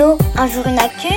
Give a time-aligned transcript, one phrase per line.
[0.00, 1.08] Allô, un jour une actu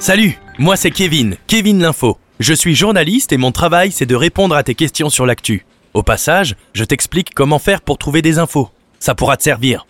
[0.00, 2.18] Salut, moi c'est Kevin, Kevin l'Info.
[2.40, 5.64] Je suis journaliste et mon travail c'est de répondre à tes questions sur l'actu.
[5.94, 8.68] Au passage, je t'explique comment faire pour trouver des infos.
[8.98, 9.86] Ça pourra te servir.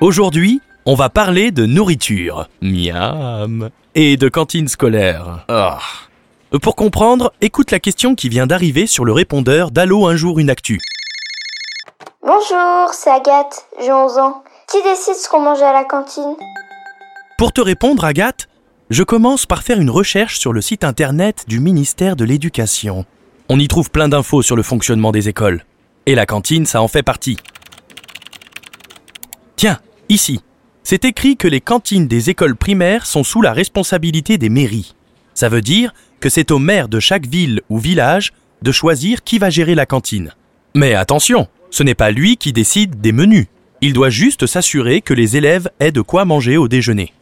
[0.00, 2.48] Aujourd'hui, on va parler de nourriture.
[2.62, 3.70] Miam.
[3.96, 5.44] Et de cantine scolaire.
[5.48, 5.80] Ah.
[6.62, 10.50] Pour comprendre, écoute la question qui vient d'arriver sur le répondeur d'Allo un jour une
[10.50, 10.78] actu.
[12.26, 14.44] Bonjour, c'est Agathe, j'ai 11 ans.
[14.66, 16.36] Qui décide ce qu'on mange à la cantine?
[17.36, 18.48] Pour te répondre, Agathe,
[18.88, 23.04] je commence par faire une recherche sur le site internet du ministère de l'Éducation.
[23.50, 25.66] On y trouve plein d'infos sur le fonctionnement des écoles.
[26.06, 27.36] Et la cantine, ça en fait partie.
[29.56, 30.40] Tiens, ici,
[30.82, 34.94] c'est écrit que les cantines des écoles primaires sont sous la responsabilité des mairies.
[35.34, 38.32] Ça veut dire que c'est au maire de chaque ville ou village
[38.62, 40.32] de choisir qui va gérer la cantine.
[40.74, 43.48] Mais attention, ce n'est pas lui qui décide des menus.
[43.80, 47.12] Il doit juste s'assurer que les élèves aient de quoi manger au déjeuner.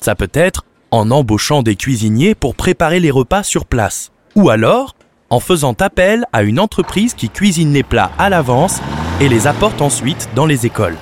[0.00, 4.10] Ça peut être en embauchant des cuisiniers pour préparer les repas sur place.
[4.34, 4.96] Ou alors
[5.30, 8.80] en faisant appel à une entreprise qui cuisine les plats à l'avance
[9.20, 10.96] et les apporte ensuite dans les écoles.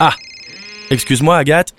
[0.00, 0.14] Ah
[0.90, 1.72] Excuse-moi Agathe,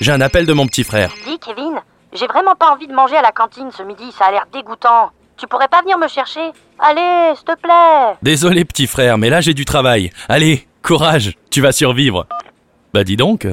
[0.00, 1.12] j'ai un appel de mon petit frère.
[1.26, 1.74] Dis Kevin,
[2.14, 5.10] j'ai vraiment pas envie de manger à la cantine ce midi, ça a l'air dégoûtant.
[5.42, 6.52] Tu pourrais pas venir me chercher?
[6.78, 10.12] Allez, s'il te plaît Désolé petit frère, mais là j'ai du travail.
[10.28, 12.28] Allez, courage, tu vas survivre.
[12.94, 13.48] Bah dis donc,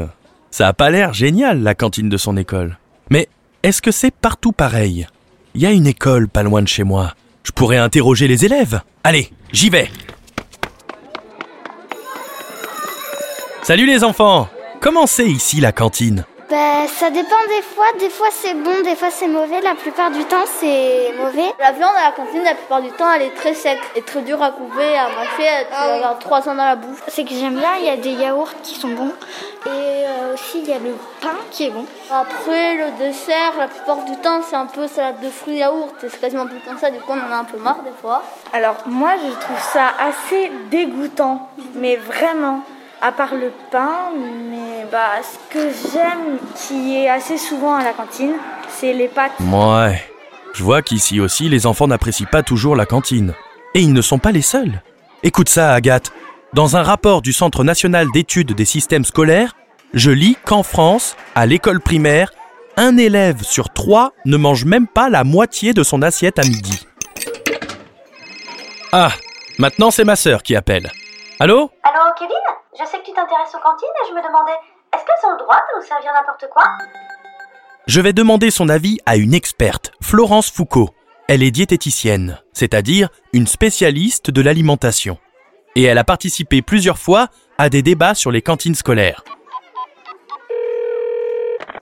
[0.51, 2.77] ça a pas l'air génial la cantine de son école.
[3.09, 3.27] Mais
[3.63, 5.07] est-ce que c'est partout pareil?
[5.55, 7.15] Il y a une école pas loin de chez moi.
[7.41, 8.81] Je pourrais interroger les élèves.
[9.03, 9.89] Allez, j'y vais.
[13.63, 14.47] Salut les enfants
[14.79, 16.23] Comment c'est ici la cantine?
[16.49, 17.85] Bah, ça dépend des fois.
[17.99, 19.61] Des fois c'est bon, des fois c'est mauvais.
[19.61, 21.53] La plupart du temps c'est mauvais.
[21.59, 24.21] La viande à la cantine, la plupart du temps, elle est très sec et très
[24.21, 25.67] dure à couper, à mâcher.
[25.67, 26.99] Tu vas avoir 3 ans dans la bouche.
[27.07, 29.13] C'est que j'aime bien, il y a des yaourts qui sont bons.
[29.65, 31.85] Et euh, aussi il y a le pain qui est bon.
[32.11, 36.03] Après, le dessert, la plupart du temps, c'est un peu salade de fruits yaourt.
[36.03, 37.91] Et c'est quasiment plus comme ça, du coup, on en a un peu marre des
[38.01, 38.23] fois.
[38.53, 42.61] Alors moi je trouve ça assez dégoûtant, mais vraiment,
[43.01, 44.11] à part le pain,
[44.49, 48.33] mais bah ce que j'aime qui est assez souvent à la cantine,
[48.69, 49.33] c'est les pâtes.
[49.39, 50.03] Ouais.
[50.53, 53.33] Je vois qu'ici aussi les enfants n'apprécient pas toujours la cantine.
[53.75, 54.81] Et ils ne sont pas les seuls.
[55.23, 56.11] Écoute ça Agathe.
[56.53, 59.55] Dans un rapport du Centre national d'études des systèmes scolaires,
[59.93, 62.31] je lis qu'en France, à l'école primaire,
[62.75, 66.87] un élève sur trois ne mange même pas la moitié de son assiette à midi.
[68.91, 69.11] Ah,
[69.59, 70.91] maintenant c'est ma sœur qui appelle.
[71.41, 72.35] Allô Allô Kevin?
[72.77, 74.57] Je sais que tu t'intéresses aux cantines et je me demandais,
[74.93, 76.65] est-ce qu'elles ont le droit de nous servir n'importe quoi?
[77.87, 80.89] Je vais demander son avis à une experte, Florence Foucault.
[81.29, 85.17] Elle est diététicienne, c'est-à-dire une spécialiste de l'alimentation.
[85.77, 89.23] Et elle a participé plusieurs fois à des débats sur les cantines scolaires.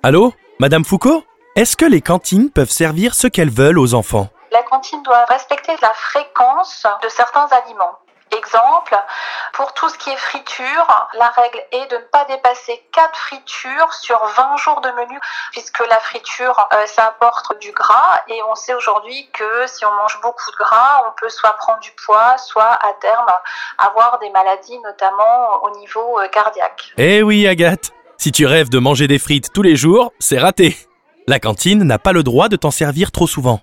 [0.03, 1.23] Allô Madame Foucault?
[1.55, 4.27] Est-ce que les cantines peuvent servir ce qu'elles veulent aux enfants?
[4.51, 7.97] La cantine doit respecter la fréquence de certains aliments.
[8.35, 8.97] Exemple,
[9.53, 13.93] pour tout ce qui est friture, la règle est de ne pas dépasser 4 fritures
[13.93, 15.17] sur 20 jours de menu,
[15.51, 19.91] puisque la friture, euh, ça apporte du gras, et on sait aujourd'hui que si on
[19.93, 23.27] mange beaucoup de gras, on peut soit prendre du poids, soit à terme
[23.77, 26.93] avoir des maladies, notamment au niveau euh, cardiaque.
[26.97, 30.75] Eh oui, Agathe Si tu rêves de manger des frites tous les jours, c'est raté
[31.27, 33.61] La cantine n'a pas le droit de t'en servir trop souvent.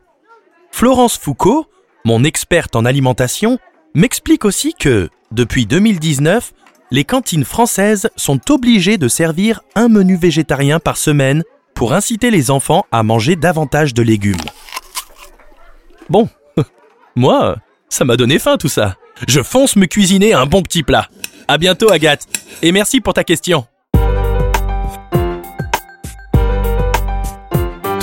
[0.73, 1.67] Florence Foucault,
[2.05, 3.59] mon experte en alimentation,
[3.95, 6.53] m'explique aussi que, depuis 2019,
[6.91, 11.43] les cantines françaises sont obligées de servir un menu végétarien par semaine
[11.75, 14.37] pour inciter les enfants à manger davantage de légumes.
[16.09, 16.29] Bon,
[17.17, 17.57] moi,
[17.89, 18.97] ça m'a donné faim tout ça.
[19.29, 21.09] Je fonce me cuisiner un bon petit plat.
[21.49, 22.27] À bientôt Agathe,
[22.63, 23.67] et merci pour ta question.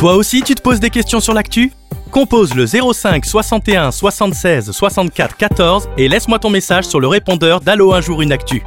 [0.02, 1.72] Toi aussi tu te poses des questions sur l'actu?
[2.10, 7.94] Compose le 05 61 76 64 14 et laisse-moi ton message sur le répondeur d'Allo
[7.94, 8.64] un jour une actu.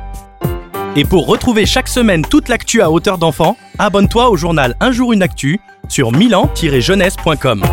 [0.94, 5.12] Et pour retrouver chaque semaine toute l'actu à hauteur d'enfant, abonne-toi au journal Un jour
[5.12, 5.58] une actu
[5.88, 7.64] sur milan-jeunesse.com.